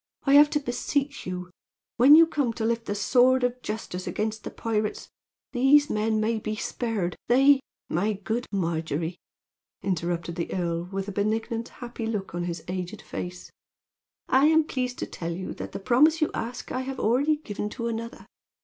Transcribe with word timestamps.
I 0.23 0.33
have 0.33 0.49
to 0.49 0.59
beseech 0.59 1.27
you, 1.27 1.43
that 1.45 1.51
when 1.97 2.15
you 2.15 2.25
come 2.25 2.53
to 2.53 2.65
lift 2.65 2.87
the 2.87 2.95
sword 2.95 3.43
of 3.43 3.61
justice 3.61 4.07
against 4.07 4.43
the 4.43 4.49
pirates, 4.49 5.09
these 5.53 5.91
men 5.91 6.19
may 6.19 6.39
be 6.39 6.55
spared. 6.55 7.15
They" 7.27 7.59
"My 7.87 8.13
good 8.13 8.47
Margery," 8.51 9.17
interrupted 9.83 10.37
the 10.37 10.51
earl, 10.55 10.85
with 10.91 11.07
a 11.07 11.11
benignant, 11.11 11.67
happy 11.69 12.07
look 12.07 12.33
on 12.33 12.45
his 12.45 12.63
aged 12.67 13.03
face, 13.03 13.51
"I 14.27 14.47
am 14.47 14.63
pleased 14.63 14.97
to 14.99 15.05
tell 15.05 15.33
you 15.33 15.53
that 15.53 15.71
the 15.71 15.77
promise 15.77 16.19
you 16.19 16.31
ask 16.33 16.71
I 16.71 16.81
have 16.81 16.99
already 16.99 17.35
given 17.35 17.69
to 17.69 17.87
another. 17.87 18.25